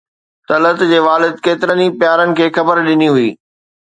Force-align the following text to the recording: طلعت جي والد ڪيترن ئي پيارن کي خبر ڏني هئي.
طلعت 0.49 0.79
جي 0.91 0.99
والد 1.07 1.35
ڪيترن 1.45 1.79
ئي 1.83 1.87
پيارن 1.99 2.29
کي 2.37 2.45
خبر 2.57 2.75
ڏني 2.89 3.09
هئي. 3.17 3.29